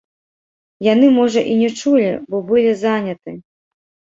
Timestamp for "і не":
1.51-1.69